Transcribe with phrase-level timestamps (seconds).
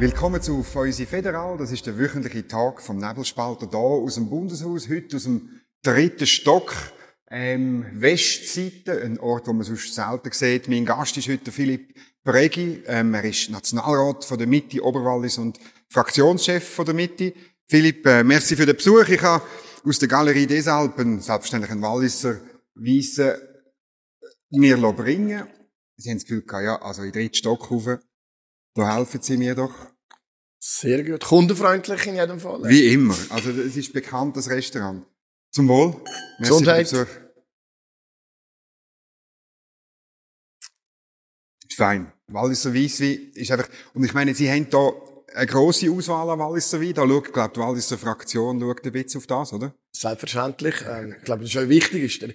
[0.00, 1.58] Willkommen zu Feusi Federal.
[1.58, 4.88] Das ist der wöchentliche Tag vom Nebelspalter da aus dem Bundeshaus.
[4.88, 6.74] Heute aus dem dritten Stock,
[7.30, 10.68] ähm, Westseite, ein Ort, wo man sonst selten sieht.
[10.68, 11.94] Mein Gast ist heute Philipp
[12.24, 12.82] Bregi.
[12.86, 15.60] Ähm, er ist Nationalrat von der Mitte, Oberwallis und
[15.90, 17.34] Fraktionschef von der Mitte.
[17.68, 19.06] Philipp, äh, merci für den Besuch.
[19.06, 19.44] Ich habe
[19.84, 22.40] aus der Galerie des Alpen, selbstverständlich ein Walliser,
[22.74, 23.66] Weisse
[24.48, 25.46] mir bringen
[25.98, 27.98] Sie haben das Gefühl gehabt, ja, also in den dritten Stock rauf,
[28.74, 29.89] da helfen Sie mir doch.
[30.62, 31.24] Sehr gut.
[31.24, 32.60] Kundenfreundlich in jedem Fall.
[32.64, 33.16] Wie immer.
[33.30, 35.06] Also, es ist bekannt, das Restaurant.
[35.50, 35.96] Zum Wohl.
[36.38, 36.92] Gesundheit.
[36.92, 37.06] Ist
[41.76, 42.12] fein.
[42.26, 44.92] Walliser Weisswein ist einfach, und ich meine, Sie haben da
[45.34, 46.92] eine grosse Auswahl an Walliser Wein.
[46.92, 49.74] Da schaut, glaube die Walliser Fraktion schaut ein bisschen auf das, oder?
[49.92, 50.74] Selbstverständlich.
[50.86, 52.02] Ähm, ich glaube, das ist auch wichtig.
[52.02, 52.34] Ist der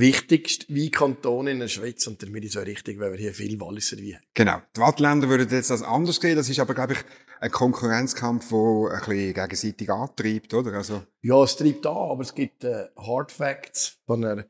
[0.00, 3.60] wichtigste Weinkanton in der Schweiz und damit ist es auch richtig, weil wir hier viel
[3.60, 4.24] Walliser Wein haben.
[4.34, 4.60] Genau.
[4.76, 6.36] Die Wattländer würden jetzt das anders sehen.
[6.36, 6.98] Das ist aber, glaube ich,
[7.40, 10.72] ein Konkurrenzkampf, der ein bisschen gegenseitig antreibt, oder?
[10.72, 11.02] Also.
[11.22, 14.44] Ja, es treibt an, aber es gibt äh, Hard Facts von einer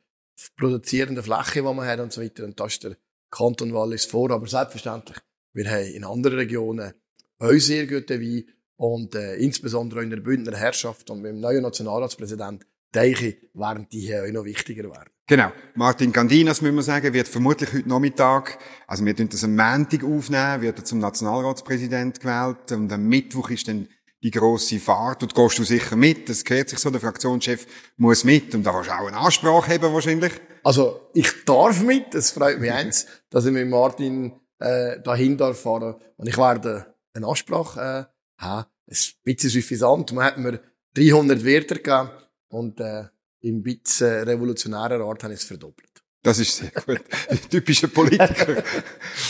[0.56, 2.44] produzierenden Fläche, die man hat und so weiter.
[2.44, 2.96] Und das ist der
[3.30, 4.30] Kanton Wallis vor.
[4.30, 5.18] Aber selbstverständlich,
[5.52, 6.94] wir haben in anderen Regionen
[7.38, 8.44] auch sehr gute Wein
[8.76, 13.36] und äh, insbesondere auch in der Bündner Herrschaft und mit dem neuen Nationalratspräsident denke ich,
[13.54, 15.10] werden die hier auch noch wichtiger werden.
[15.26, 15.52] Genau.
[15.74, 20.04] Martin Gandinas, müssen wir sagen, wird vermutlich heute Nachmittag, also wir tun das am Montag
[20.04, 23.88] aufnehmen, wird er zum Nationalratspräsident gewählt und am Mittwoch ist dann
[24.22, 26.28] die grosse Fahrt und gehst du sicher mit.
[26.28, 29.72] Das gehört sich so, der Fraktionschef muss mit und da wirst du auch eine Ansprache
[29.72, 30.32] haben wahrscheinlich.
[30.62, 35.60] Also ich darf mit, das freut mich eins, dass ich mit Martin äh, dahin darf
[35.60, 38.66] fahren und ich werde eine Ansprache äh, haben.
[38.86, 40.60] Es ist ein bisschen suffisant, man hat mir
[40.94, 42.10] 300 Wörter gegeben
[42.54, 43.04] und äh,
[43.40, 45.90] im bisschen revolutionären Art habe ich es verdoppelt.
[46.22, 47.02] Das ist sehr gut.
[47.50, 48.62] Typischer Politiker.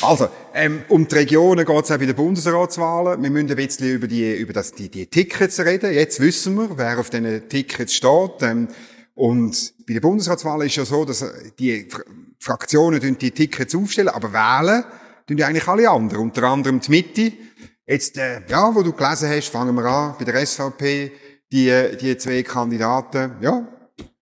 [0.02, 3.20] also, ähm, um die Regionen geht es auch bei den Bundesratswahlen.
[3.20, 5.92] Wir müssen ein bisschen über die, über das, die, die Tickets reden.
[5.92, 8.42] Jetzt wissen wir, wer auf diesen Tickets steht.
[8.42, 8.68] Ähm,
[9.14, 11.24] und bei den Bundesratswahlen ist ja so, dass
[11.58, 11.88] die
[12.38, 14.84] Fraktionen die Tickets aufstellen, aber wählen
[15.26, 16.22] tun ja eigentlich alle anderen.
[16.24, 17.32] Unter anderem die Mitte.
[17.86, 21.10] Jetzt, äh, ja, wo du gelesen hast, fangen wir an, bei der SVP,
[21.54, 23.66] die, die zwei Kandidaten, ja,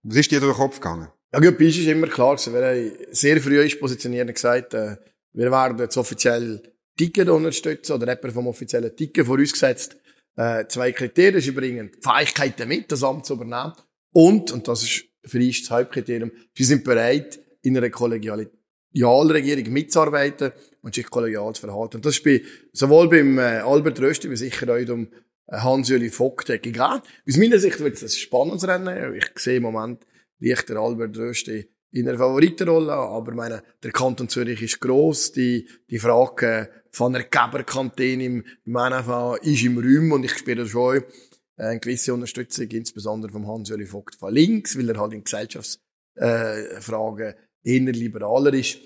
[0.03, 1.09] was ist dir durch den Kopf gegangen?
[1.33, 2.53] Ja gut, bei uns ist immer klar gewesen.
[2.53, 4.97] Wir haben sehr früh ist positioniert und gesagt, äh,
[5.33, 6.63] wir werden jetzt offiziell
[6.95, 9.97] Ticket unterstützen oder jemand vom offiziellen Ticket vorausgesetzt.
[10.37, 11.41] Äh, zwei Kriterien.
[11.41, 13.73] Sie bringen Fähigkeiten mit, das Amt zu übernehmen.
[14.13, 20.53] Und, und das ist für uns das Hauptkriterium, sie sind bereit, in einer Kollegialregierung mitzuarbeiten
[20.83, 21.97] und sich kollegial zu verhalten.
[21.97, 25.09] Und das ist bei, sowohl beim äh, Albert Rösti wie sicher auch um
[25.51, 26.81] Hans-Juli Vogt gegeben.
[26.81, 29.15] Aus meiner Sicht wird es ein spannendes Rennen.
[29.15, 30.05] Ich sehe im Moment
[30.39, 35.33] liegt der Albert Rösti in einer Favoritenrolle, aber meine, der Kanton Zürich ist gross.
[35.33, 40.67] Die, die Frage von einer Geberkantine im, im NFA ist im Raum und ich spüre
[40.67, 41.05] schon
[41.57, 47.35] eine gewisse Unterstützung, insbesondere vom Hans-Juli Vogt von links, weil er halt in Gesellschaftsfragen äh,
[47.63, 48.79] eher liberaler ist.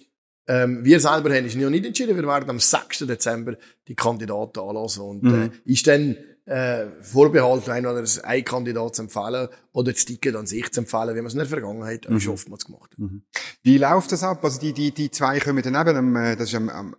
[0.49, 2.17] Ähm, wir selber haben uns noch nicht entschieden.
[2.17, 2.99] Wir werden am 6.
[3.01, 3.57] Dezember
[3.89, 5.53] die Kandidaten anlassen und mhm.
[5.65, 6.17] äh, ist dann
[6.47, 11.15] äh, vorbehalten, ein oder ein Kandidat zu empfehlen oder das Ticket an sich zu empfehlen,
[11.15, 12.21] wie man es in der Vergangenheit mhm.
[12.21, 12.99] schon oftmals gemacht hat.
[12.99, 13.23] Mhm.
[13.63, 14.45] Wie läuft das ab?
[14.45, 16.97] Also die, die, die zwei kommen dann eben, am, äh, das ist am, am,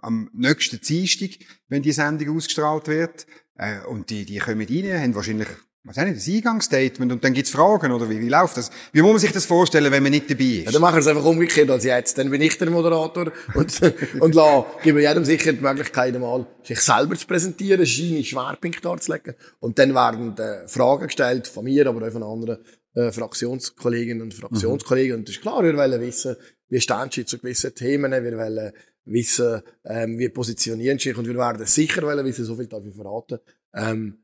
[0.00, 1.30] am nächsten Dienstag,
[1.68, 3.26] wenn die Sendung ausgestrahlt wird,
[3.56, 5.48] äh, und die, die kommen rein, haben wahrscheinlich
[5.84, 8.70] was nicht, das Eingangsstatement und dann gibt's Fragen, oder wie, wie läuft das?
[8.92, 10.64] Wie muss man sich das vorstellen, wenn man nicht dabei ist?
[10.66, 12.18] Ja, dann machen wir es einfach umgekehrt als jetzt.
[12.18, 13.80] Dann bin ich der Moderator und,
[14.20, 19.34] und la, gebe jedem sicher die Möglichkeit, einmal sich selber zu präsentieren, seine Schwerpunkte darzulegen
[19.60, 22.58] und dann werden äh, Fragen gestellt von mir, aber auch von anderen
[22.94, 25.20] äh, Fraktionskolleginnen und Fraktionskollegen mhm.
[25.20, 26.36] und das ist klar, wir wollen wissen,
[26.68, 28.72] wie stehen sie zu gewissen Themen, wir wollen
[29.04, 32.84] wissen, ähm, wie positionieren sie sich und wir werden sicher wollen wissen, so viel darf
[32.84, 33.38] ich verraten,
[33.74, 34.18] ähm,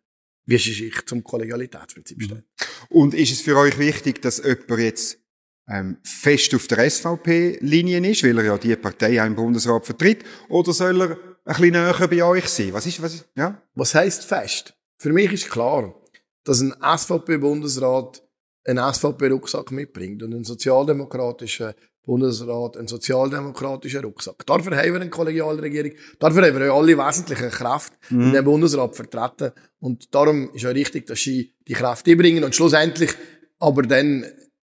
[0.46, 2.22] wie sie sich zum Kollegialitätsprinzip mhm.
[2.22, 2.44] stellen.
[2.88, 5.18] Und ist es für euch wichtig, dass jemand jetzt
[5.68, 10.24] ähm, fest auf der SVP-Linie ist, weil er ja die Partei auch im Bundesrat vertritt,
[10.48, 12.72] oder soll er ein bisschen näher bei euch sein?
[12.72, 13.62] Was ist, was ist, ja?
[13.74, 14.74] Was heisst fest?
[14.98, 15.94] Für mich ist klar,
[16.44, 18.22] dass ein SVP-Bundesrat
[18.66, 21.74] einen SVP-Rucksack mitbringt und ein sozialdemokratischer
[22.06, 24.44] Bundesrat einen sozialdemokratischen Rucksack.
[24.46, 28.22] Dafür haben wir eine Kollegialregierung, dafür haben wir auch alle wesentlichen Kräfte mhm.
[28.22, 29.52] in dem Bundesrat vertreten.
[29.80, 33.12] Und darum ist auch richtig, dass sie die Kräfte bringen und schlussendlich
[33.58, 34.26] aber dann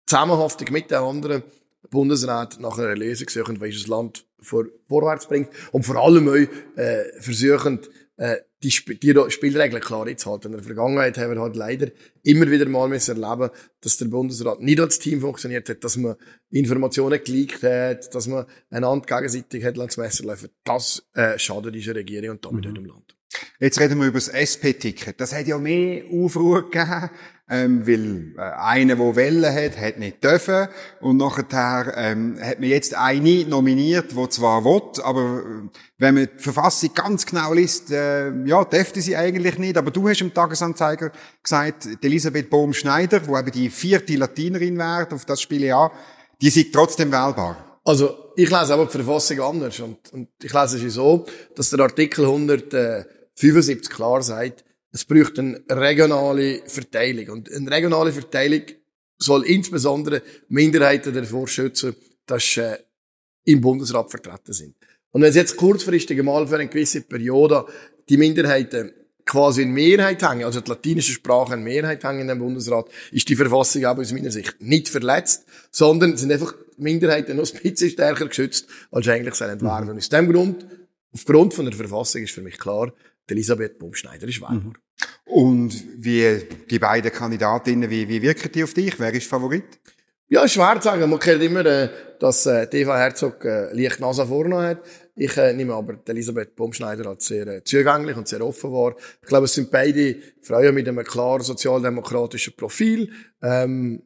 [0.05, 1.43] zusammenhaftig mit den anderen
[1.89, 6.77] Bundesrat nach einer Lösung suchen, wie das Land vor, vorwärts bringt und vor allem auch
[6.77, 7.79] äh, versuchen,
[8.17, 10.47] äh, die, Sp die Spielregeln klar zu halten.
[10.47, 11.87] In der Vergangenheit haben wir halt leider
[12.23, 13.49] immer wieder mal müssen erleben,
[13.81, 16.15] dass der Bundesrat nicht als Team funktioniert hat, dass man
[16.49, 20.49] Informationen geleakt hat, dass man einander gegenseitig hat ins Messer laufen.
[20.63, 22.75] Das äh, schadet dieser Regierung und damit mhm.
[22.75, 23.15] dem Land.
[23.59, 25.19] Jetzt reden wir über das SP-Ticket.
[25.19, 27.09] Das hat ja mehr Aufruhr gegeben,
[27.47, 30.67] ähm, weil äh, einer, der Welle hat, hat nicht dürfen.
[30.99, 35.69] Und nachher ähm, hat man jetzt eine nominiert, die zwar will, aber äh,
[35.99, 39.77] wenn man die Verfassung ganz genau liest, äh, ja, dürfte sie eigentlich nicht.
[39.77, 41.11] Aber du hast im Tagesanzeiger
[41.43, 45.91] gesagt, Elisabeth Bohm-Schneider, die eben die vierte Latinerin wäre, auf das Spiel ja,
[46.41, 47.79] die sind trotzdem wählbar.
[47.83, 49.79] Also, ich lese aber die Verfassung anders.
[49.79, 51.25] Und, und ich lese sie so,
[51.55, 54.65] dass der Artikel 175 klar sagt,
[54.95, 57.27] es braucht eine regionale Verteilung.
[57.29, 58.61] Und eine regionale Verteilung
[59.17, 62.77] soll insbesondere Minderheiten davor schützen, dass sie äh,
[63.43, 64.75] im Bundesrat vertreten sind.
[65.11, 67.65] Und wenn es jetzt kurzfristig mal für eine gewisse Periode
[68.07, 68.93] die Minderheiten
[69.25, 73.35] quasi in Mehrheit hängen, also die latinische Sprache in Mehrheit hängen dem Bundesrat, ist die
[73.35, 78.29] Verfassung aber aus meiner Sicht nicht verletzt, sondern sind einfach Minderheiten noch ein bisschen stärker
[78.29, 79.89] geschützt, als eigentlich sein werden.
[79.89, 80.65] Und aus dem Grund,
[81.11, 82.93] aufgrund von der Verfassung ist für mich klar,
[83.27, 84.55] Elisabeth Baumschneider ist wählbar.
[84.55, 84.73] Mhm.
[85.25, 88.99] Und wie die beiden Kandidatinnen, wie, wie wirken die auf dich?
[88.99, 89.65] Wer ist Favorit?
[90.27, 91.09] Ja, schwer zu sagen.
[91.09, 91.89] Man kennt immer, äh,
[92.19, 94.83] dass äh, Eva Herzog äh, leicht Nase vorne hat.
[95.15, 98.95] Ich äh, nehme aber Elisabeth Baumschneider als sehr äh, zugänglich und sehr offen wahr.
[99.21, 103.11] Ich glaube, es sind beide Frauen mit einem klar sozialdemokratischen Profil.
[103.41, 104.01] Ähm,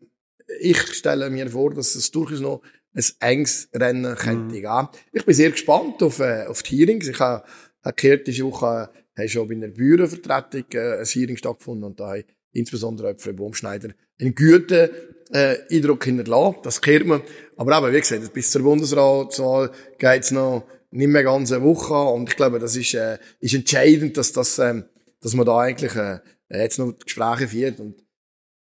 [0.60, 2.62] ich stelle mir vor, dass es durchaus noch
[2.94, 4.62] ein enges Rennen könnte mhm.
[4.62, 4.89] geben.
[5.13, 7.07] Ich bin sehr gespannt auf, äh, auf die Hearings.
[7.07, 7.44] Ich habe,
[7.83, 8.89] habe gehört, diese Woche
[9.19, 13.33] haben schon bei einer Bürovertretung äh, ein Hearing stattgefunden und da haben insbesondere auch Frau
[13.33, 13.89] Baumschneider
[14.19, 14.89] einen guten
[15.31, 16.57] äh, Eindruck hinterlassen.
[16.63, 17.21] Das kehrt man.
[17.57, 22.30] Aber eben, wie gesagt, bis zur Bundesratswahl geht's noch nicht mehr ganz eine Woche und
[22.30, 24.86] ich glaube, das ist, äh, ist entscheidend, dass, das, ähm,
[25.21, 26.19] dass man da eigentlich äh,
[26.50, 28.01] jetzt noch Gespräche führt und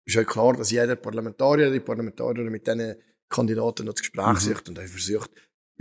[0.05, 2.95] ist halt klar, dass jeder Parlamentarier, die Parlamentarier mit diesen
[3.29, 4.37] Kandidaten noch das Gespräch mhm.
[4.37, 5.31] sucht und er versucht,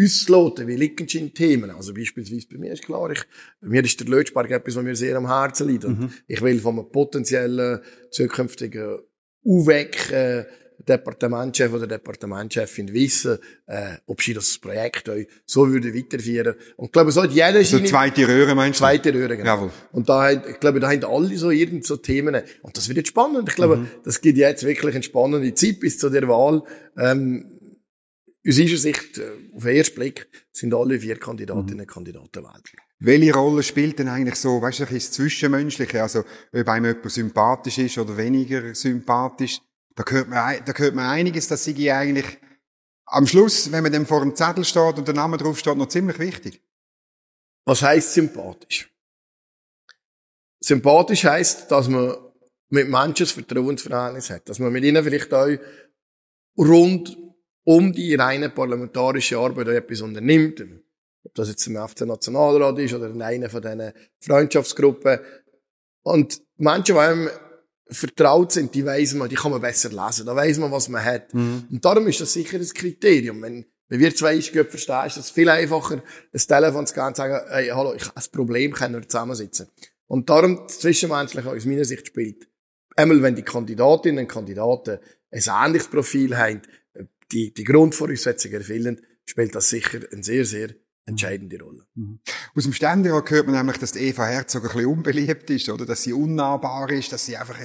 [0.01, 1.71] auszuloten, wie liegen in Themen.
[1.71, 3.23] Also beispielsweise bei mir ist klar, ich,
[3.61, 5.85] mir ist der Lötschberg etwas, was mir sehr am Herzen liegt.
[5.85, 6.13] Und mhm.
[6.27, 7.81] ich will von einem potenziellen
[8.11, 8.99] zukünftigen
[9.45, 10.45] UWEC, äh,
[10.87, 16.55] Departementchef oder Departementchefin wissen, äh, ob sie das Projekt euch so würde weiterführen.
[16.77, 18.85] Und ich glaube, so hat jeder so zweite Röhre meinst du?
[18.85, 19.57] Zweite Röhre, genau.
[19.57, 19.71] Jawohl.
[19.93, 22.43] Und da hat, ich glaube, da haben alle so irgend so Themen.
[22.63, 23.49] Und das wird jetzt spannend.
[23.49, 23.89] Ich glaube, mhm.
[24.05, 26.63] das gibt jetzt wirklich eine spannende Zeit bis zu der Wahl.
[26.97, 27.58] Ähm,
[28.49, 32.63] aus unserer Sicht, äh, auf den ersten Blick, sind alle vier Kandidatinnen und Kandidaten wählbar.
[33.01, 36.03] Welche Rolle spielt denn eigentlich so, weißt du, das Zwischenmenschliche?
[36.03, 39.61] Also, ob einem jemand sympathisch ist oder weniger sympathisch?
[39.95, 42.39] Da hört man, da hört man einiges, dass sie eigentlich
[43.05, 45.89] am Schluss, wenn man dann vor dem Zettel steht und der Name drauf steht, noch
[45.89, 46.63] ziemlich wichtig.
[47.65, 48.91] Was heißt sympathisch?
[50.61, 52.17] Sympathisch heißt, dass man
[52.71, 55.57] mit Menschen ein Vertrauensverhältnis hat, dass man mit ihnen vielleicht auch
[56.57, 57.17] rund
[57.69, 60.65] um die reine parlamentarische Arbeit etwas unternimmt.
[61.23, 65.19] Ob das jetzt im FC Nationalrat ist oder in einer von diesen Freundschaftsgruppen.
[66.03, 67.29] Und Menschen, die einem
[67.91, 70.25] vertraut sind, die weiss man, die kann man besser lesen.
[70.25, 71.35] Da weiss man, was man hat.
[71.35, 71.65] Mhm.
[71.71, 73.43] Und darum ist das sicher ein Kriterium.
[73.43, 77.17] Wenn, wenn wir zwei gut verstehen, ist es viel einfacher, ein Telefon zu gehen und
[77.17, 79.69] zu sagen, hey, hallo, ich habe ein Problem, können wir zusammensitzen.
[80.07, 82.49] Und darum, das Zwischenmenschliche aus meiner Sicht spielt.
[82.97, 85.01] Einmal, wenn die Kandidatinnen und Kandidaten
[85.31, 86.63] ein ähnliches Profil haben,
[87.33, 90.75] die, die Grundvoraussetzungen erfüllen, spielt das sicher eine sehr, sehr
[91.07, 91.85] entscheidende Rolle.
[91.95, 92.21] Mhm.
[92.55, 95.87] Aus dem Ständerat hört man nämlich, dass Eva Herzog ein bisschen unbeliebt ist, oder?
[95.87, 97.59] Dass sie unnahbar ist, dass sie einfach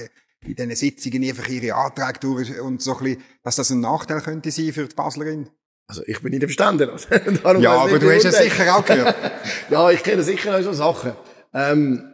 [0.44, 4.20] in diesen Sitzungen einfach ihre Anträge durch und so ein bisschen, dass das ein Nachteil
[4.20, 5.50] könnte sein für die Baslerin.
[5.86, 7.06] Also ich bin nicht im Ständerat.
[7.60, 9.16] ja, aber du hast es sicher auch gehört.
[9.70, 11.12] ja, ich kenne sicher auch so Sachen.
[11.52, 12.10] Ähm,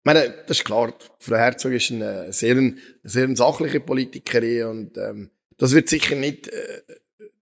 [0.00, 4.98] ich meine, das ist klar, Frau Herzog ist eine sehr, eine sehr sachliche Politikerin und
[4.98, 6.82] ähm, das wird sicher nicht äh,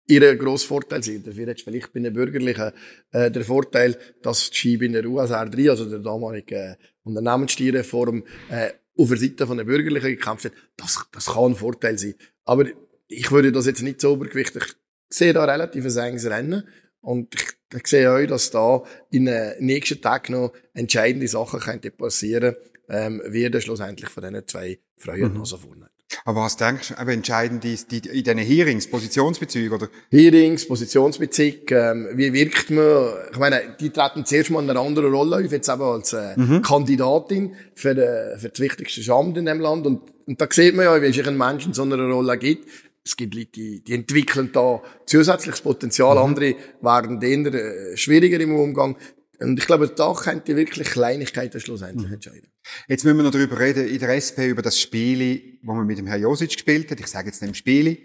[0.06, 1.22] ihr grosser Vorteil sein.
[1.24, 2.72] Dafür hat vielleicht bei den Bürgerlichen
[3.12, 8.24] äh, der Vorteil, dass die Schiebe in der USR 3, also der damalige äh, Unternehmenssteuerreform,
[8.50, 10.52] äh, auf der Seite von den Bürgerlichen gekämpft hat.
[10.76, 12.14] Das, das kann ein Vorteil sein.
[12.44, 12.66] Aber
[13.08, 14.62] ich würde das jetzt nicht so obergewichtig.
[15.10, 16.64] Ich sehe da relativ ein enges Rennen.
[17.00, 21.60] Und ich, sehe auch, dass da in den nächsten Tagen noch entscheidende Sachen
[21.96, 25.38] passieren könnten, ähm, wie schlussendlich von diesen zwei Frauen mhm.
[25.38, 25.90] noch so vorne.
[26.24, 29.88] Aber was denkst du, entscheidend ist, die, in diesen Hearings, Positionsbezüge, oder?
[30.10, 33.14] Hearings, Positionsbezüge, ähm, wie wirkt man?
[33.32, 36.38] Ich meine, die treten zuerst mal in einer anderen Rolle auf, jetzt eben als äh,
[36.38, 36.62] mhm.
[36.62, 39.86] Kandidatin für, äh, für das wichtigste Amt in dem Land.
[39.86, 42.68] Und, und da sieht man ja, wie sich ein Mensch in so einer Rolle gibt.
[43.04, 46.22] Es gibt Leute, die, die entwickeln da zusätzliches Potenzial, mhm.
[46.22, 48.96] andere werden eher äh, schwieriger im Umgang.
[49.40, 52.14] Und ich glaube, da könnte wirklich Kleinigkeiten schlussendlich mhm.
[52.14, 52.52] entscheiden.
[52.88, 55.98] Jetzt müssen wir noch darüber reden, in der SP, über das Spiel, wo man mit
[55.98, 57.00] dem Herrn Josic gespielt hat.
[57.00, 57.98] Ich sage jetzt nicht Spiel.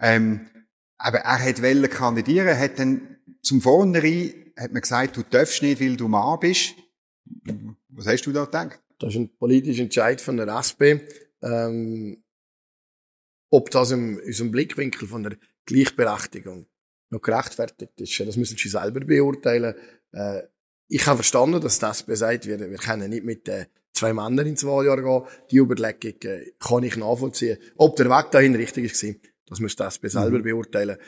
[0.00, 0.48] Ähm,
[0.98, 5.80] aber er hat wollen kandidieren, hat dann zum Vornherein, hat man gesagt, du darfst nicht,
[5.80, 6.74] weil du Mann bist.
[7.88, 8.80] Was hast du da gedacht?
[8.98, 11.00] Das ist ein politischer Entscheid von der SP.
[11.42, 12.22] Ähm,
[13.50, 15.36] ob das im, aus dem Blickwinkel von der
[15.66, 16.66] Gleichberechtigung
[17.10, 19.74] noch gerechtfertigt ist, das müssen sie selber beurteilen.
[20.12, 20.42] Äh,
[20.88, 24.64] ich habe verstanden, dass das SP sagt, wir, können nicht mit äh, zwei Männern ins
[24.64, 25.22] Wahljahr gehen.
[25.50, 27.58] Die Überlegung äh, kann ich nachvollziehen.
[27.76, 30.44] Ob der Weg dahin richtig ist, das muss das SP selber mhm.
[30.44, 30.98] beurteilen.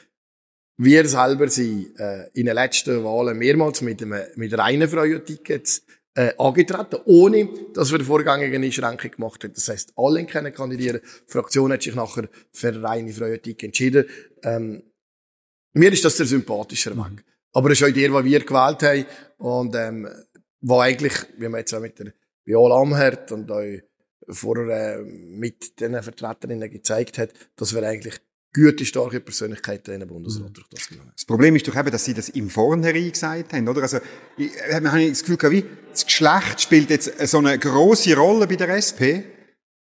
[0.78, 5.82] Wir selber sind äh, in den letzten Wahlen mehrmals mit, einem, mit reinen Freien-Tickets
[6.14, 9.54] äh, angetreten, ohne dass wir vorgängige Einschränkung gemacht haben.
[9.54, 11.00] Das heisst, alle können kandidieren.
[11.02, 14.04] Die Fraktion hat sich nachher für reine freie Ticket entschieden.
[14.42, 14.82] Ähm,
[15.72, 17.10] mir ist das der sympathische Weg.
[17.10, 17.20] Mhm.
[17.56, 19.06] Aber es ist auch der, den wir gewählt haben
[19.38, 20.06] und ähm,
[20.60, 22.12] wo eigentlich, wie man jetzt auch mit der
[22.44, 23.62] Viola Amherd und auch
[24.28, 28.20] vorher äh, mit den Vertreterinnen gezeigt hat, dass wir eigentlich
[28.54, 32.04] gute, starke Persönlichkeiten in den Bundesrat durch das genommen Das Problem ist doch eben, dass
[32.04, 33.80] sie das im Vornherein gesagt haben, oder?
[33.80, 34.00] Also,
[34.36, 38.56] ich, man habe das Gefühl, wie, das Geschlecht spielt jetzt so eine grosse Rolle bei
[38.56, 39.24] der SP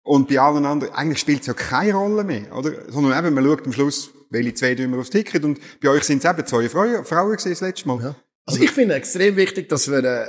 [0.02, 2.90] und bei allen anderen, eigentlich spielt es ja keine Rolle mehr, oder?
[2.90, 6.04] Sondern eben, man schaut am Schluss, welche zwei tun wir aufs Ticket und bei euch
[6.04, 8.02] sind es eben zwei Frauen, Frauen gewesen, das letzte Mal.
[8.02, 8.16] Ja.
[8.46, 10.26] Also ich finde extrem wichtig, dass wir äh,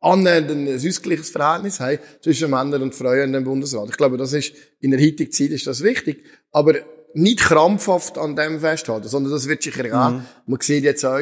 [0.00, 3.88] annähernd ein ausgleiches Verhältnis haben zwischen Männern und Frauen in dem Bundesrat.
[3.90, 6.24] Ich glaube, das ist, in der heutigen Zeit ist das wichtig.
[6.52, 6.74] Aber
[7.14, 10.16] nicht krampfhaft an dem festhalten, sondern das wird sich ergeben.
[10.16, 10.26] Mhm.
[10.46, 11.18] Man sieht jetzt auch,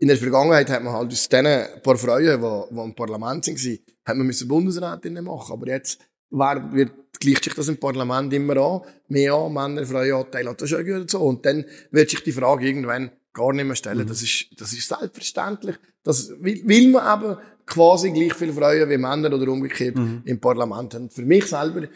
[0.00, 3.78] in der Vergangenheit hat man halt aus diesen paar Frauen, die, die im Parlament waren,
[4.04, 5.52] hat man müssen Bundesrätinnen machen.
[5.52, 8.80] Aber jetzt wird, gleicht sich das im Parlament immer an.
[9.08, 10.54] Mehr an, Männer, Frauen anteilen.
[10.56, 11.20] Das ist ja gut so.
[11.20, 14.04] Und dann wird sich die Frage irgendwann gar nicht mehr stellen.
[14.04, 14.08] Mhm.
[14.08, 15.76] Das ist, das ist selbstverständlich.
[16.02, 20.22] Das will, will man eben quasi gleich viele Frauen wie Männer oder umgekehrt mhm.
[20.24, 21.10] im Parlament haben.
[21.10, 21.86] Für mich selber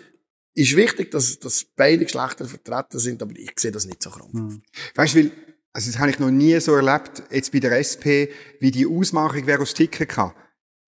[0.55, 4.35] ist wichtig, dass, dass beide Geschlechter vertreten sind, aber ich sehe das nicht so krampfhaft.
[4.35, 4.63] Mhm.
[4.95, 5.31] Weißt du,
[5.73, 8.29] also das habe ich noch nie so erlebt, jetzt bei der SP,
[8.61, 10.33] wie die Ausmachung wer aus Ticken kann.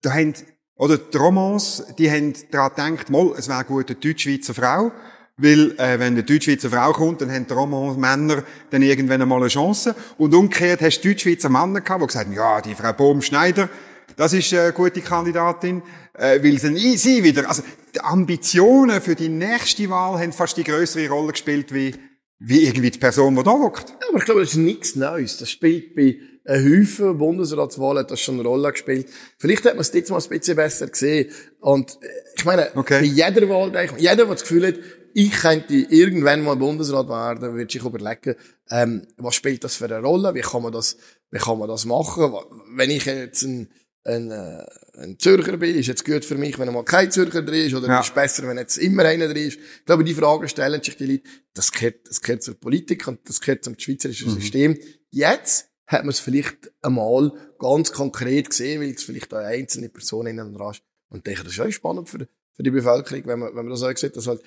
[0.01, 0.35] Da haben,
[0.77, 4.91] oder die Romans, die haben daran gedacht, mal, es wäre gut eine Deutschschweizer Frau,
[5.37, 9.39] weil, äh, wenn eine Deutschschweizer Frau kommt, dann haben die Romans Männer dann irgendwann einmal
[9.39, 9.95] eine Chance.
[10.17, 13.69] Und umgekehrt hast du Deutschschweizer Männer gehabt, die gesagt haben, ja, die Frau Bohm-Schneider,
[14.17, 15.81] das ist eine gute Kandidatin,
[16.13, 17.63] äh, weil sie, sie wieder, also
[17.93, 21.95] die Ambitionen für die nächste Wahl haben fast die größere Rolle gespielt wie,
[22.39, 23.89] wie irgendwie die Person, die da hockt.
[23.89, 25.37] Ja, aber ich glaube, das ist nichts Neues.
[25.37, 29.07] Das spielt bei einem Haufen Bundesratswahlen hat das schon eine Rolle gespielt.
[29.37, 31.31] Vielleicht hat man es jetzt mal ein bisschen besser gesehen.
[31.59, 33.01] Und äh, ich meine, okay.
[33.01, 34.75] bei jeder Wahl, jeder, der das Gefühl hat,
[35.13, 38.35] ich könnte irgendwann mal Bundesrat werden, würde sich überlegen,
[38.69, 40.33] ähm, was spielt das für eine Rolle?
[40.35, 40.97] Wie kann man das,
[41.31, 42.33] wie kann man das machen?
[42.75, 43.69] Wenn ich jetzt ein
[44.05, 44.65] ein, äh,
[44.97, 47.87] ein Zürcher bin, ist jetzt gut für mich, wenn mal kein Zürcher drin ist, oder
[47.87, 47.99] ja.
[47.99, 49.57] ist besser, wenn jetzt immer einer drin ist.
[49.57, 51.23] Ich glaube, die Fragen stellen sich die Leute.
[51.53, 54.39] Das gehört, das gehört zur Politik und das gehört zum schweizerischen mhm.
[54.39, 54.77] System.
[55.09, 60.39] Jetzt hat man es vielleicht einmal ganz konkret gesehen, weil es vielleicht auch einzelne Personen
[60.39, 60.81] in dran ist.
[61.09, 63.69] Und ich denke, das ist auch spannend für, für die Bevölkerung, wenn man, wenn man
[63.69, 64.41] das auch sieht, dass halt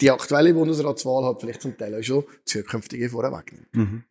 [0.00, 3.68] die aktuelle Bundesratswahl hat vielleicht zum Teil auch schon zukünftige vorwegnimmt.
[3.74, 4.04] Mhm.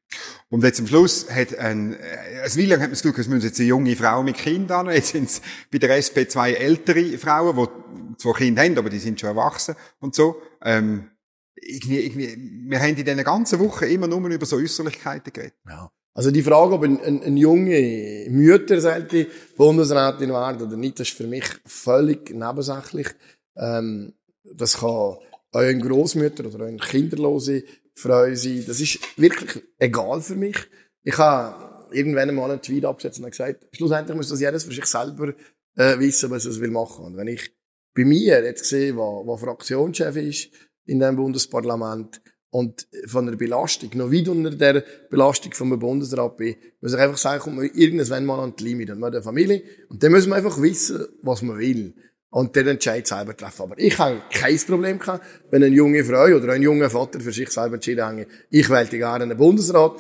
[0.50, 3.48] Und jetzt am Schluss hat ein, äh, ein Weile hat man das Glück, es müssen
[3.48, 5.42] jetzt eine junge Frau mit Kindern Jetzt sind es
[5.72, 7.68] bei der SP zwei ältere Frauen,
[8.12, 10.42] die zwar Kinder haben, aber die sind schon erwachsen und so.
[10.62, 11.10] Ähm,
[11.56, 15.56] irgendwie, irgendwie, wir haben in diesen ganzen Wochen immer nur über so Äußerlichkeiten geredet.
[15.68, 15.92] Ja.
[16.14, 19.28] Also die Frage, ob ein, ein, ein junge Mütter sollte
[19.58, 23.08] Bundesrätin werden oder nicht, das ist für mich völlig nebensächlich.
[23.56, 25.18] Ähm, das kann
[25.54, 27.64] euren Großmütter oder euren kinderlose
[27.96, 28.64] Frau sein.
[28.68, 30.58] Das ist wirklich egal für mich.
[31.04, 34.86] Ich habe irgendwann einmal einen Tweet abgesetzt und gesagt, schlussendlich muss das jedes für sich
[34.86, 35.34] selber
[35.76, 37.06] äh, wissen, was es will machen.
[37.06, 37.52] Und wenn ich
[37.96, 40.50] bei mir jetzt sehe, was, was Fraktionschef ist
[40.86, 42.22] in dem Bundesparlament
[42.54, 47.18] und von der Belastung, noch weit unter der Belastung vom Bundesrat bin, muss ich einfach
[47.18, 48.92] sagen, kommt man irgendwann mal an die Limit.
[48.92, 51.96] Hat eine Familie und dann muss man einfach wissen, was man will
[52.30, 53.64] und den Entscheid selber treffen.
[53.64, 57.32] Aber ich habe kein Problem gehabt, wenn eine junge Frau oder ein junger Vater für
[57.32, 59.94] sich selber entschieden hätte, ich wählte gerne einen Bundesrat,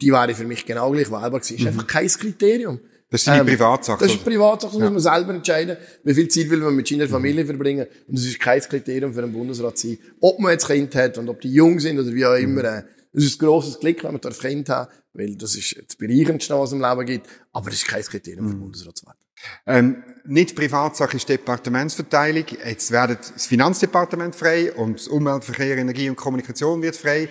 [0.00, 1.56] die wäre für mich genau gleich wählbar gewesen.
[1.56, 1.66] Das ist mhm.
[1.66, 2.78] einfach kein Kriterium.
[3.08, 4.02] Das ist eine ähm, Privatsache.
[4.02, 4.90] Das ist Privatsache, das ja.
[4.90, 7.48] muss man selber entscheiden, wie viel Zeit will man mit seiner Familie mhm.
[7.48, 7.86] verbringen.
[8.08, 9.98] Und das ist kein Kriterium für einen Bundesrat zu sein.
[10.20, 12.62] Ob man jetzt Kind hat und ob die jung sind oder wie auch immer.
[12.62, 12.84] Mhm.
[13.12, 16.58] Das ist ein grosses Glück, wenn man da Kind hat, weil das ist das Bereichendste,
[16.58, 17.28] was es im Leben gibt.
[17.52, 18.48] Aber das ist kein Kriterium mhm.
[18.48, 19.18] für einen Bundesrat zu werden.
[19.66, 22.44] Ähm, nicht Privatsache ist Departementsverteilung.
[22.64, 27.28] Jetzt wird das Finanzdepartement frei und das Umweltverkehr, Energie und Kommunikation wird frei.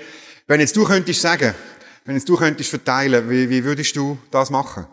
[0.48, 1.54] Wenn jetzt du könntest sagen,
[2.06, 4.86] wenn jetzt du könntest verteilen, wie, wie würdest du das machen?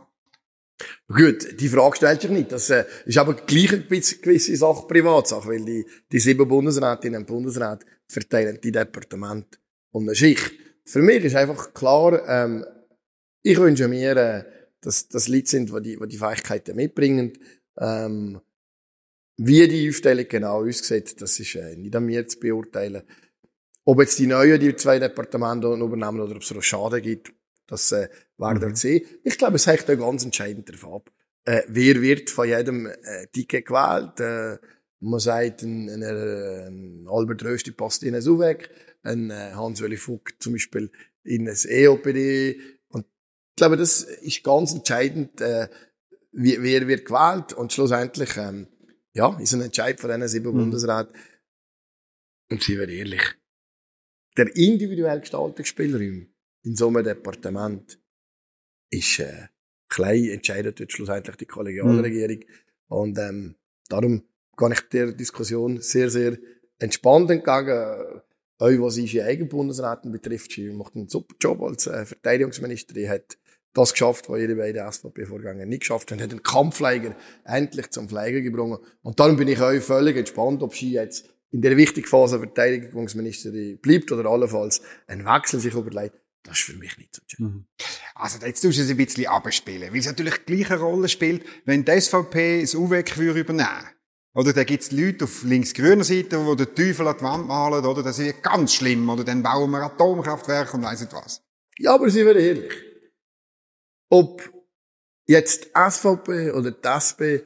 [1.09, 2.53] Gut, die Frage stellt sich nicht.
[2.53, 7.27] Das äh, ist aber gleich eine gewisse Sache Privatsache, weil die, die sieben Bundesrätinnen und
[7.27, 9.59] Bundesräte verteilen die Departement
[9.91, 10.53] und eine Schicht.
[10.85, 12.65] Für mich ist einfach klar, ähm,
[13.43, 14.45] ich wünsche mir, äh,
[14.81, 17.33] dass das Leute sind, die die, die, die Fähigkeiten mitbringen.
[17.79, 18.41] Ähm,
[19.37, 23.03] Wie die Aufteilung genau aussieht, das ist äh, nicht an mir zu beurteilen.
[23.85, 27.33] Ob jetzt die Neuen die zwei Departemente übernehmen oder ob es noch Schaden gibt,
[27.73, 28.77] das äh, werden wir mhm.
[28.77, 29.07] sehen.
[29.25, 31.13] Ich glaube, es hängt auch ganz entscheidend darauf ab.
[31.45, 34.21] Äh, wer wird von jedem äh, Ticket gewählt?
[34.21, 34.59] Äh,
[35.01, 38.71] man sagt, ein, ein, ein Albert Rösti passt in ein weg,
[39.03, 40.93] ein äh, Hans-Uli Fuck zum Beispiel
[41.25, 42.61] in ein EOPD.
[42.89, 45.69] Und ich glaube, das ist ganz entscheidend, äh,
[46.31, 47.55] wie, wer wird gewählt.
[47.55, 48.69] Und schlussendlich, ähm,
[49.15, 50.59] ja, ist ein Entscheid von diesen sieben mhm.
[50.59, 51.15] Bundesräten.
[52.51, 53.23] Und sie wir ehrlich,
[54.37, 56.32] der individuelle Gestaltungsspielraum
[56.63, 57.99] in so einem Departement
[58.91, 59.49] ist äh,
[59.89, 62.39] klein, entscheidet dort schlussendlich die Kollegialregierung.
[62.39, 62.45] Mhm.
[62.89, 63.57] Und ähm,
[63.89, 64.23] darum
[64.57, 66.39] gehe ich der Diskussion sehr, sehr
[66.79, 68.23] entspannt entgegen.
[68.59, 73.39] Euch, was ihre eigenen Bundesräten betrifft, sie macht einen super Job als äh, Verteidigungsministerin, hat
[73.75, 78.45] das geschafft, was ihre beiden SVP-Vorgänger nicht geschafft haben, hat einen Kampffleiger endlich zum Fliegen
[78.45, 78.83] gebracht.
[79.03, 83.79] Und darum bin ich euch völlig entspannt, ob sie jetzt in der wichtigen Phase Verteidigungsministerin
[83.79, 86.22] bleibt oder allenfalls einen Wechsel sich überlegt.
[86.43, 87.47] Das ist für mich nicht so schön.
[87.47, 87.67] Mhm.
[88.15, 91.45] Also jetzt tust du es ein bisschen abspielen, weil es natürlich die gleiche Rolle spielt,
[91.65, 93.89] wenn die SVP das UWEC übernehmen
[94.35, 98.03] oder da gibt's Leute auf links-grüner Seite, die den Teufel an die Wand malen, oder?
[98.03, 99.09] Das ist ganz schlimm.
[99.11, 101.43] Oder dann bauen wir Atomkraftwerke und weiss nicht was.
[101.79, 102.73] Ja, aber sind wir ehrlich.
[104.09, 104.43] Ob
[105.27, 107.45] jetzt die SVP oder die SP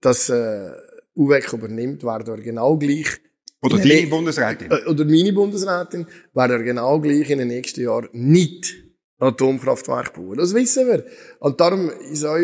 [0.00, 0.72] das äh,
[1.14, 3.20] UWEC übernimmt, wäre da genau gleich.
[3.62, 4.70] Oder deine Bundesrätin.
[4.70, 8.74] Äh, oder meine Bundesrätin, wäre er genau gleich in den nächsten Jahren nicht
[9.18, 10.36] Atomkraftwerk bauen.
[10.36, 11.04] Das wissen wir.
[11.38, 12.38] Und darum ist auch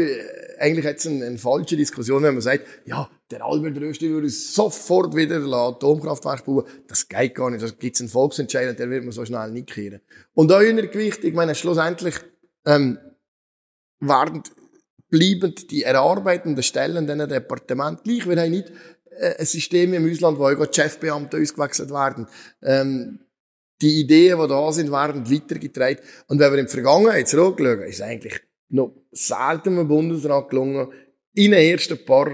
[0.58, 5.14] eigentlich jetzt eine, eine falsche Diskussion, wenn man sagt, ja, der Albert Rösti würde sofort
[5.14, 6.64] wieder ein Atomkraftwerk bauen.
[6.87, 7.62] Das geht gar nicht.
[7.62, 10.00] Da gibt's einen Volksentscheid und der wird man so schnell nicht kehren.
[10.34, 12.14] Und auch in der Gewicht, ich meine, schlussendlich,
[12.64, 12.98] ähm,
[14.00, 14.42] werden,
[15.10, 18.28] bleiben die erarbeitenden Stellen in diesen Departement gleich.
[18.28, 18.73] Wir haben nicht äh,
[19.21, 22.26] ein System im Ausland, wo auch Chefbeamte ausgewechselt werden.
[22.63, 23.21] Ähm,
[23.81, 25.99] die Ideen, die da sind, werden weitergetragen.
[26.26, 30.89] Und wenn wir in die Vergangenheit zurückschauen, ist eigentlich noch selten im Bundesrat gelungen,
[31.35, 32.28] in den ersten paar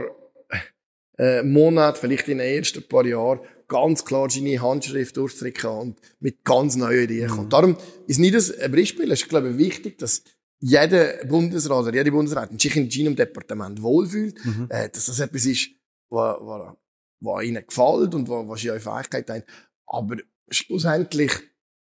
[1.18, 6.44] äh, Monaten, vielleicht in den ersten paar Jahren, ganz klar seine Handschrift durchzudrücken und mit
[6.44, 7.46] ganz neuen Ideen kommt.
[7.46, 7.50] Mhm.
[7.50, 9.10] Darum ist nicht das ein Beispiel.
[9.10, 10.22] Es ist, glaube ich, wichtig, dass
[10.60, 14.66] jeder Bundesrat oder jede Bundesrätin sich in seinem Departement wohlfühlt, mhm.
[14.70, 15.70] äh, dass das etwas ist,
[16.14, 19.42] was ihnen gefällt und was, was sie ihre Fähigkeit haben.
[19.86, 20.16] Aber
[20.48, 21.32] schlussendlich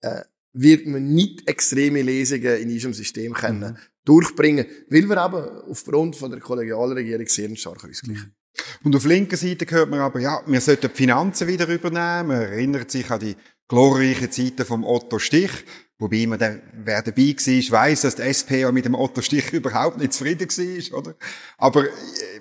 [0.01, 3.79] äh, wird man nicht extreme Lesungen in diesem System können mhm.
[4.05, 8.35] durchbringen, weil wir eben aufgrund von der Kollegialregierung sehr stark ausgleichen.
[8.85, 12.29] Und auf linker Seite hört man aber, ja, wir sollten die Finanzen wieder übernehmen.
[12.29, 13.35] Man erinnert sich an die
[13.68, 15.51] glorreichen Zeiten vom Otto Stich.
[15.98, 19.53] Wobei man dann, wer dabei war, weiss, dass die SP auch mit dem Otto Stich
[19.53, 21.14] überhaupt nicht zufrieden war, oder?
[21.59, 21.90] Aber äh,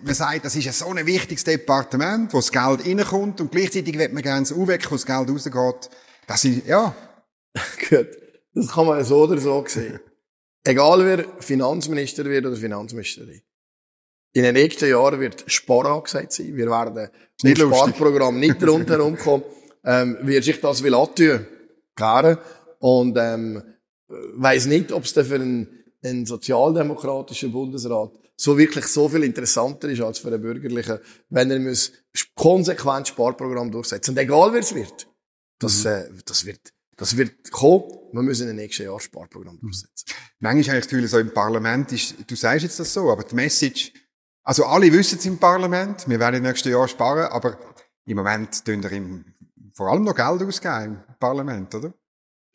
[0.03, 3.97] man sagt, das ist ein so ein wichtiges Departement, wo das Geld reinkommt und gleichzeitig
[3.97, 5.89] wird man gerne so weg, wo das Geld rausgeht.
[6.25, 6.95] Das ist, ja.
[7.89, 8.07] Gut.
[8.53, 9.99] Das kann man so oder so sehen.
[10.63, 13.41] Egal wer Finanzminister wird oder Finanzministerin.
[14.34, 16.55] In den nächsten Jahren wird Spar angesagt sein.
[16.55, 17.10] Wir werden
[17.43, 19.43] im Sparprogramm nicht rundherum kommen.
[19.83, 21.45] Ähm, wer sich das will antun,
[21.95, 22.39] klar.
[22.79, 23.63] Und, ähm,
[24.35, 25.67] weiss nicht, ob es für einen,
[26.03, 30.97] einen sozialdemokratischen Bundesrat so wirklich so viel interessanter ist als für einen bürgerlichen,
[31.29, 31.91] wenn er muss
[32.33, 34.11] konsequent Sparprogramm durchsetzen.
[34.11, 35.07] Und egal wer es wird.
[35.59, 35.91] Das, mhm.
[35.91, 37.83] äh, das wird, das wird kommen.
[38.11, 40.05] Wir müssen in den nächsten Jahren Sparprogramm durchsetzen.
[40.39, 43.23] Manchmal habe ich das Gefühl, so im Parlament ist, du sagst jetzt das so, aber
[43.23, 43.93] die Message,
[44.43, 47.59] also alle wissen es im Parlament, wir werden im nächsten Jahr sparen, aber
[48.05, 49.23] im Moment tun wir im,
[49.73, 51.93] vor allem noch Geld ausgeben im Parlament, oder?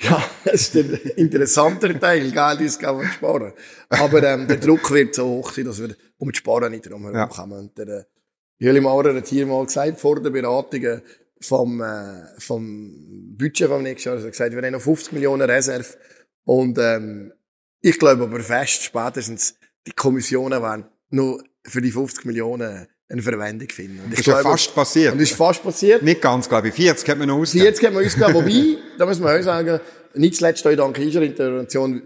[0.00, 3.52] Ja, das ist der interessantere Teil, Geld ausgeben und sparen.
[3.88, 7.04] Aber ähm, der Druck wird so hoch sein, dass wir um das Sparen nicht drum
[7.10, 7.58] herum kommen.
[7.58, 8.04] Und der äh,
[8.58, 11.00] Juli Maurer hat hier mal gesagt, vor der Beratung
[11.40, 15.48] vom, äh, vom Budget vom nächsten Jahr, er hat gesagt, wir haben noch 50 Millionen
[15.48, 15.86] Reserve.
[16.44, 17.32] Und ähm,
[17.80, 23.68] ich glaube aber fest, spätestens die Kommissionen werden noch für die 50 Millionen eine Verwendung
[23.68, 24.00] finden.
[24.04, 25.12] Und das ist ja fast passiert.
[25.12, 26.02] Und ist fast passiert.
[26.02, 26.74] Nicht ganz, glaube ich.
[26.74, 27.66] 40 hat man noch ausgegeben.
[27.66, 28.34] 40 hat man ausgegeben.
[28.34, 29.80] Wobei, da muss man auch sagen,
[30.14, 32.02] nicht zuletzt auch dank unserer Intervention,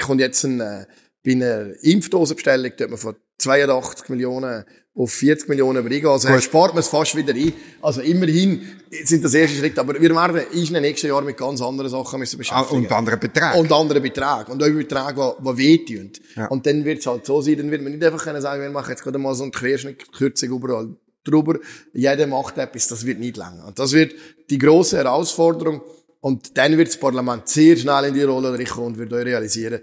[0.00, 0.86] kommt jetzt ein, äh,
[1.24, 4.64] bei einer Impfdosenbestellung, dort man von 82 Millionen
[4.96, 6.06] auf 40 Millionen übergehen.
[6.06, 6.42] Also Gut.
[6.42, 7.52] spart man es fast wieder ein.
[7.82, 8.62] Also immerhin
[9.04, 9.80] sind das erste Schritte.
[9.80, 12.84] Aber wir werden in den nächsten Jahren mit ganz anderen Sachen müssen beschäftigen.
[12.84, 13.58] Und anderen Beträgen.
[13.58, 14.52] Und anderen Beträgen.
[14.52, 16.12] Und auch Beträge, die, die wehtun.
[16.36, 16.46] Ja.
[16.46, 18.70] Und dann wird es halt so sein, dann wird man nicht einfach können sagen, wir
[18.70, 20.88] machen jetzt gerade mal so einen Querschnitt, Kürzung überall
[21.24, 21.58] drüber.
[21.92, 23.64] Jeder macht etwas, das wird nicht länger.
[23.66, 24.14] Und das wird
[24.48, 25.80] die grosse Herausforderung.
[26.20, 29.80] Und dann wird das Parlament sehr schnell in die Rolle kommen und wird euch realisieren,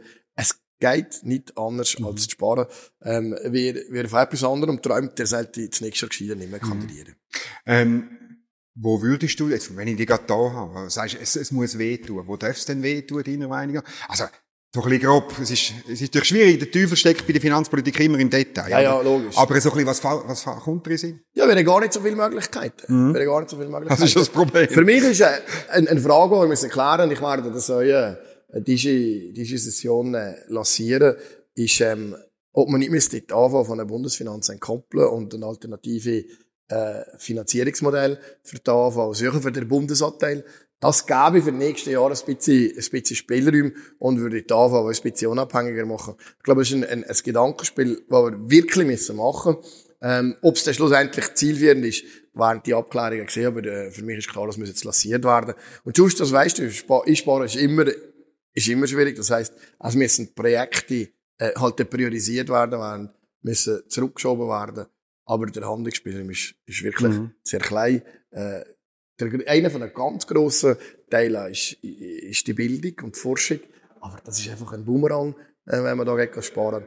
[0.82, 2.08] geht nicht anders mhm.
[2.08, 2.66] als zu sparen.
[3.04, 6.60] Ähm, wer, wer von etwas anderem träumt, der sollte das nächste Jahr gescheiter nicht mehr
[6.62, 6.68] mhm.
[6.68, 7.16] kandidieren.
[7.66, 8.18] Ähm,
[8.76, 12.28] wo würdest du, jetzt, wenn ich dich gerade da habe, sagst es, es muss wehtun.
[12.28, 13.84] Wo darf es denn wehtun, deiner Meinung nach?
[14.08, 14.26] Also,
[14.74, 15.34] so ein bisschen grob.
[15.42, 16.60] Es ist, es ist natürlich schwierig.
[16.60, 18.70] Der Teufel steckt bei der Finanzpolitik immer im Detail.
[18.70, 19.38] Ja, ja, logisch.
[19.38, 21.20] Aber so ein bisschen, was, was kommt drin sind?
[21.34, 22.86] Ja, wir haben gar nicht so viele Möglichkeiten.
[22.88, 23.14] Mhm.
[23.14, 24.02] Wir haben gar nicht so viele Möglichkeiten.
[24.02, 24.70] Das ist das Problem.
[24.70, 28.16] Für mich ist eine, eine Frage, die wir müssen klären, ich werde das auch, ja,
[28.60, 31.16] diese, diese Session äh, lancieren,
[31.56, 32.16] ist, ähm,
[32.54, 36.26] ob man nicht müsste die AV von der Bundesfinanz entkoppeln und eine alternative
[36.68, 40.44] äh, Finanzierungsmodell für die AV suchen, für den Bundesanteil.
[40.80, 44.88] Das gäbe für die nächsten Jahre ein bisschen, ein bisschen Spielraum und würde die AV
[44.88, 46.16] ein bisschen unabhängiger machen.
[46.38, 49.72] Ich glaube, es ist ein, ein, ein Gedankenspiel, das wir wirklich müssen machen müssen.
[50.04, 54.18] Ähm, Ob es dann schlussendlich zielführend ist, während die Abklärungen gesehen, aber äh, für mich
[54.18, 55.54] ist klar, das muss jetzt lanciert werden.
[55.84, 57.86] Und sonst, das weißt du, Einsparen ist immer,
[58.54, 59.16] ist immer schwierig.
[59.16, 63.10] Das heisst, es müssen Projekte äh, halt priorisiert werden, werden,
[63.42, 64.86] müssen zurückgeschoben werden.
[65.26, 67.32] Aber der Handlungsspielraum ist, ist wirklich mhm.
[67.44, 68.02] sehr klein.
[68.32, 68.64] Äh,
[69.20, 70.76] der, einer von den ganz grossen
[71.10, 73.60] Teilen ist, ist die Bildung und die Forschung.
[74.00, 75.36] Aber das ist einfach ein Boomerang,
[75.68, 76.86] äh, wenn man da geht sparen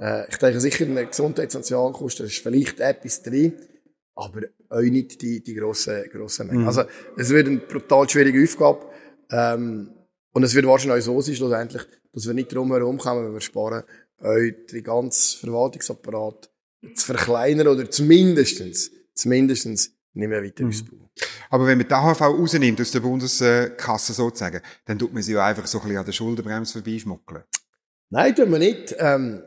[0.00, 3.54] äh, Ich denke sicher, eine Gesundheits- und Sozialkosten ist vielleicht etwas drin,
[4.14, 6.62] aber auch nicht die, die grossen, grossen Mengen.
[6.62, 6.68] Mhm.
[6.68, 6.82] Also,
[7.16, 8.86] es wird eine brutal schwierige Aufgabe.
[9.30, 9.90] Ähm,
[10.32, 13.34] und es wird wahrscheinlich auch so sein, schlussendlich, dass wir nicht drum herum kommen, wenn
[13.34, 13.82] wir sparen,
[14.20, 16.50] euch den ganzen Verwaltungsapparat
[16.94, 20.70] zu verkleinern oder zumindestens, zumindestens nicht mehr weiter mhm.
[20.70, 21.08] ausbauen.
[21.50, 25.44] Aber wenn man die AHV rausnimmt aus der Bundeskasse sozusagen, dann tut man sie ja
[25.44, 27.44] einfach so ein bisschen an der Schuldenbremse vorbeischmuggeln.
[28.10, 28.94] Nein, tut man nicht.
[28.98, 29.42] Ähm,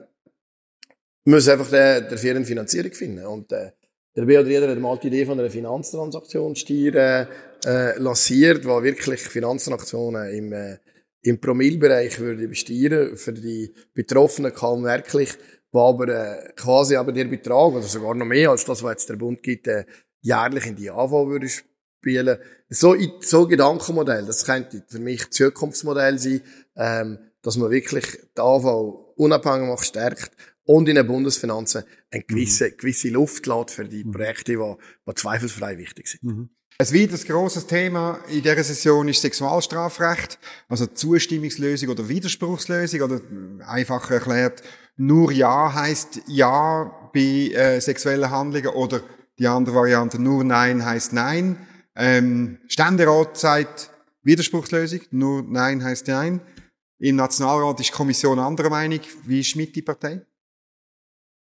[1.25, 3.25] man muss einfach der, der fairen Finanzierung finden.
[3.25, 3.71] Und äh,
[4.15, 7.27] der B oder jeder hat mal die Idee von einer Finanztransaktionssteuer
[7.65, 10.77] äh, lanciert, wo wirklich Finanztransaktionen im, äh,
[11.21, 15.29] im Promillbereich würde besteuern für die Betroffenen kaum wirklich,
[15.71, 19.09] wo aber äh, quasi aber der Betrag, oder sogar noch mehr als das, was jetzt
[19.09, 19.85] der Bund gibt, äh,
[20.21, 22.37] jährlich in die AV würde spielen.
[22.69, 26.41] So, so Gedankenmodell, das könnte für mich Zukunftsmodell sein,
[26.75, 28.05] ähm, dass man wirklich
[28.37, 30.31] die AV unabhängig macht, stärkt
[30.71, 32.77] und in den Bundesfinanzen eine gewisse, mhm.
[32.77, 34.11] gewisse Luft lässt für die mhm.
[34.11, 34.73] Projekte, die,
[35.07, 36.23] die zweifelsfrei wichtig sind.
[36.23, 36.49] Mhm.
[36.77, 43.19] Ein weiteres grosses Thema in dieser Session ist Sexualstrafrecht, also Zustimmungslösung oder Widerspruchslösung oder
[43.67, 44.63] einfach erklärt,
[44.95, 47.19] nur Ja heißt Ja bei
[47.53, 49.01] äh, sexuellen Handlungen oder
[49.39, 51.57] die andere Variante nur Nein heißt Nein.
[51.95, 53.91] Ähm, Ständerat sagt
[54.23, 56.39] Widerspruchslösung, nur Nein heißt Nein.
[56.97, 59.01] Im Nationalrat ist die Kommission anderer Meinung.
[59.25, 60.21] Wie ist mit die Partei?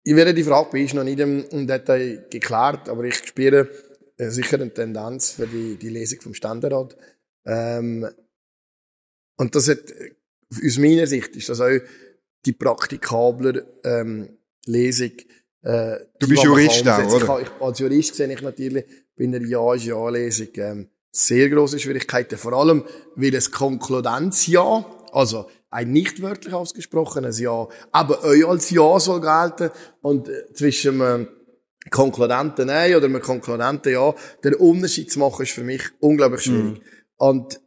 [0.03, 3.69] Ich werde die Frage bei uns noch nicht im, Detail geklärt, aber ich spüre
[4.17, 6.95] äh, sicher eine Tendenz für die, die Lesung vom Ständerat.
[7.45, 8.07] Ähm,
[9.37, 9.93] und das hat,
[10.51, 11.79] aus meiner Sicht ist das auch
[12.45, 15.11] die praktikabler ähm, Lesung.
[15.61, 17.41] Äh, du bist Jurist auch, oder?
[17.41, 18.85] Ich, als Jurist sehe ich natürlich
[19.15, 22.37] bei einer Ja-Ja-Lesung ähm, sehr große Schwierigkeiten.
[22.37, 22.85] Vor allem,
[23.15, 29.71] weil es Konkludenzja, also ein nicht wörtlich ausgesprochenes Ja, aber euch als Ja soll gelten
[30.01, 31.27] und äh, zwischen einem
[31.91, 36.79] Konkludenten Nein oder einem Konkludenten Ja, der Unterschied zu machen, ist für mich unglaublich schwierig.
[36.79, 36.83] Mhm.
[37.17, 37.61] Und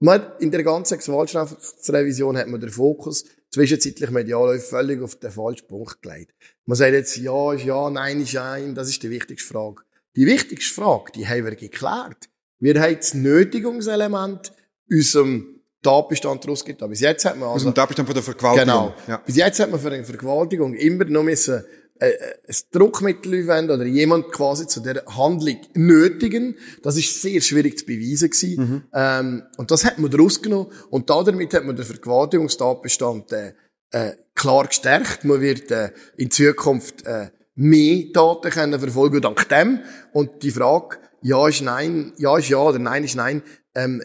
[0.00, 5.66] man, in der ganzen Sexualstrafrevision hat man den Fokus zwischenzeitlich medial völlig auf den falschen
[5.66, 6.34] Punkt gelegt.
[6.66, 9.82] Man sagt jetzt Ja ist Ja, Nein ist Nein, das ist die wichtigste Frage.
[10.16, 12.28] Die wichtigste Frage, die haben wir geklärt.
[12.58, 14.52] Wir haben das Nötigungselement
[14.90, 15.53] unserem
[15.84, 16.90] Tatbestand rausgegeben.
[16.90, 17.68] Bis jetzt hat man also...
[17.68, 18.66] Aus dem Tatbestand von der Vergewaltigung.
[18.66, 18.94] Genau.
[19.06, 19.18] Ja.
[19.18, 21.62] Bis jetzt hat man für eine Vergewaltigung immer noch müssen
[22.00, 26.56] äh, äh, ein Druckmittel anwenden oder jemand quasi zu der Handlung nötigen.
[26.82, 28.56] Das ist sehr schwierig zu beweisen gewesen.
[28.56, 28.82] Mhm.
[28.92, 30.72] Ähm, und das hat man rausgenommen.
[30.90, 33.52] Und damit hat man den Vergewaltigungstatbestand äh,
[33.92, 35.24] äh, klar gestärkt.
[35.24, 39.80] Man wird äh, in Zukunft äh, mehr Taten können verfolgen dank dem.
[40.12, 43.42] Und die Frage, ja ist nein, ja ist ja oder nein ist nein,
[43.74, 44.02] ähm,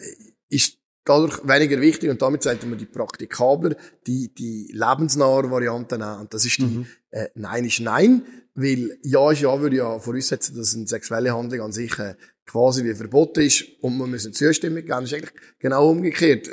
[0.48, 6.20] ist dadurch weniger wichtig und damit sollten wir die praktikabler, die, die lebensnahe Variante nehmen.
[6.20, 6.86] Und das ist die mhm.
[7.10, 8.22] äh, Nein ist Nein,
[8.54, 12.14] weil Ja ist Ja würde ja voraussetzen, dass eine sexuelle Handlung an sich äh,
[12.46, 14.88] quasi wie verboten ist und man muss eine Zustimmung geben.
[14.88, 16.48] Das ist eigentlich genau umgekehrt.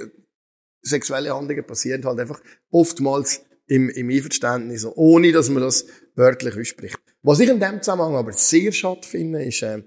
[0.82, 7.00] Sexuelle Handlungen passieren halt einfach oftmals im, im Einverständnis, ohne dass man das wörtlich ausspricht.
[7.22, 9.84] Was ich in dem Zusammenhang aber sehr schade finde, ist, äh,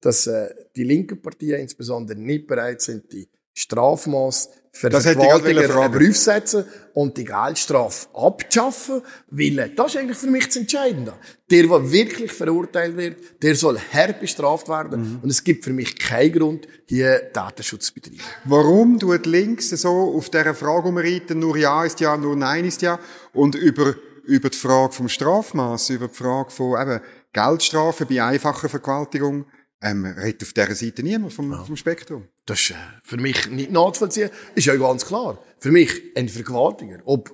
[0.00, 3.28] dass äh, die linken Partien insbesondere nicht bereit sind, die
[3.60, 5.94] Strafmaß für Das hätte ich gerade Vergewaltiger fragen.
[5.94, 11.12] einen Brief setzen und die Geldstrafe abschaffen, weil das ist eigentlich für mich das Entscheidende.
[11.50, 15.18] Der, der wirklich verurteilt wird, der soll hart bestraft werden Mhm.
[15.22, 18.20] und es gibt für mich keinen Grund, hier Datenschutz zu betreiben.
[18.44, 22.80] Warum tut links so auf dieser Frage umreiten, nur Ja ist Ja, nur Nein ist
[22.82, 23.00] Ja,
[23.32, 27.00] und über, über die Frage vom Strafmaß, über die Frage von eben
[27.32, 29.46] Geldstrafe bei einfacher Vergewaltigung,
[29.82, 32.28] ähm, redet auf dieser Seite niemand vom, vom Spektrum.
[32.46, 34.30] Das ist äh, für mich nicht nachzuvollziehen.
[34.54, 35.42] Ist ja ganz klar.
[35.58, 36.98] Für mich ein Vergewaltiger.
[37.04, 37.32] Ob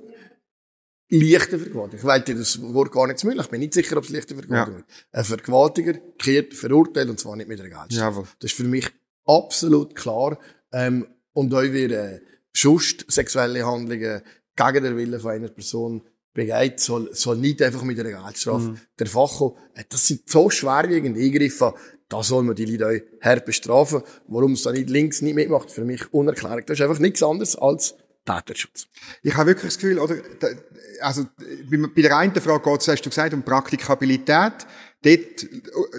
[1.08, 1.98] leichter Vergewaltiger.
[1.98, 3.40] Ich weiß dir das Wort gar nicht zu müssen.
[3.40, 4.84] Ich bin nicht sicher, ob es leichter Vergewaltiger ist.
[5.12, 8.24] Ein Vergewaltiger kehrt verurteilt und zwar nicht mit einer Geldstrafe.
[8.40, 8.88] Das ist für mich
[9.24, 10.38] absolut klar.
[10.72, 12.20] Ähm, und auch wir äh,
[12.54, 14.22] sonst sexuelle Handlungen
[14.56, 19.06] gegen den Willen von einer Person begeht, soll, soll nicht einfach mit einer Geldstrafe der
[19.06, 19.56] Fach kommen.
[19.74, 21.74] Äh, Das sind so schwerwiegende Eingriffe.
[22.08, 24.02] Da soll man die Leute auch hart bestrafen.
[24.28, 26.66] Warum es da nicht links nicht mitmacht, für mich unerklärlich.
[26.66, 28.86] Das ist einfach nichts anderes als Täterschutz.
[29.22, 30.16] Ich habe wirklich das Gefühl, oder,
[31.00, 31.26] also,
[31.94, 34.66] bei der einen Frage geht es, hast du gesagt, um Praktikabilität.
[35.02, 35.46] Dort,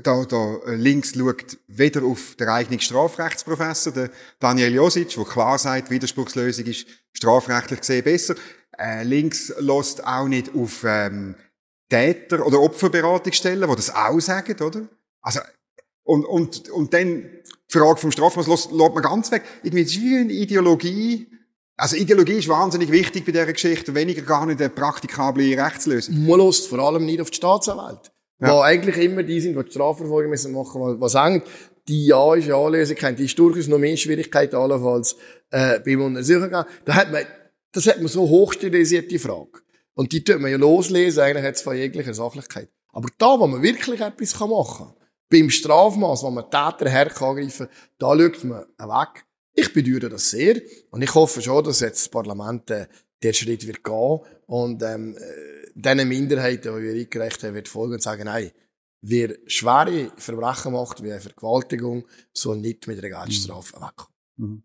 [0.04, 5.90] da, da, links schaut weder auf den eigenen Strafrechtsprofessor, der Daniel Josic, der klar sagt,
[5.90, 8.36] Widerspruchslösung ist strafrechtlich gesehen besser.
[8.78, 11.36] Äh, links lässt auch nicht auf, ähm,
[11.90, 14.88] Täter- oder Opferberatungsstellen, die das auch sagen, oder?
[15.22, 15.40] Also,
[16.08, 17.24] und, und, und dann
[17.70, 19.44] die Frage vom Strafmaß lässt, man ganz weg.
[19.62, 21.28] Irgendwie, das ist wie eine Ideologie.
[21.76, 26.26] Also Ideologie ist wahnsinnig wichtig bei dieser Geschichte, weniger gar nicht eine praktikable Rechtslösung.
[26.26, 28.10] Man lässt vor allem nicht auf die Staatsanwälte.
[28.40, 28.48] Ja.
[28.48, 31.02] Die eigentlich immer die sind, die die Strafverfolgung müssen machen müssen.
[31.02, 31.44] Was sagen,
[31.90, 35.18] die Ja ist ja Anlösung, die ist durchaus noch mehr Schwierigkeiten allenfalls,
[35.52, 36.66] äh, beim Untersuchen gehen.
[36.86, 37.24] Da hat man,
[37.74, 39.60] das hat man so hochstilisiert, die Frage.
[39.94, 42.70] Und die tut man ja loslesen, eigentlich jetzt von jeglicher Sachlichkeit.
[42.94, 44.97] Aber da, wo man wirklich etwas machen kann,
[45.30, 47.52] beim Strafmaß, wo man Täter her kann
[47.98, 49.26] da schaut man weg.
[49.54, 50.62] Ich bedauere das sehr.
[50.92, 52.88] Und ich hoffe schon, dass jetzt das Parlament äh,
[53.24, 57.94] der Schritt wird gehen und ähm, äh, diesen Minderheiten, die wir eingereicht haben, wird folgen
[57.96, 58.52] und sagen, nein,
[59.02, 64.64] wer schwere Verbrechen macht, wie eine Vergewaltigung, soll nicht mit einer Geldstrafe wegkommen.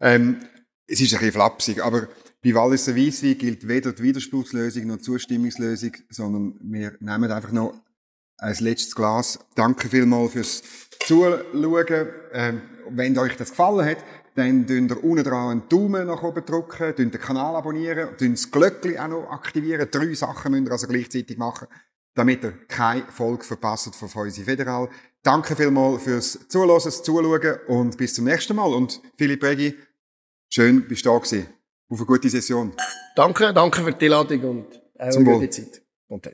[0.00, 0.40] Ähm,
[0.86, 2.08] es ist ein bisschen flapsig, aber
[2.42, 7.74] bei Walliser Weisswein gilt weder die Widerspruchslösung noch die Zustimmungslösung, sondern wir nehmen einfach noch
[8.40, 9.38] ein letztes Glas.
[9.54, 10.62] Danke vielmals fürs
[11.00, 12.08] Zuschauen.
[12.32, 13.98] Ähm, wenn euch das gefallen hat,
[14.34, 18.38] dann dünnt ihr unten dran einen Daumen nach oben drücken, dünnt den Kanal abonnieren, dünnt
[18.38, 19.88] das Glöckchen auch noch aktivieren.
[19.90, 21.68] Drei Sachen müsst ihr also gleichzeitig machen,
[22.14, 24.88] damit ihr keine Folge verpasst von Feusi Federal.
[25.22, 28.72] Danke vielmals fürs Zuhören, Zuschauen und bis zum nächsten Mal.
[28.72, 29.76] Und Philipp Regi,
[30.48, 31.46] schön, bist du da gewesen.
[31.88, 32.72] Auf eine gute Session.
[33.16, 35.82] Danke, danke für die Einladung und eine gute Zeit.
[36.06, 36.30] Und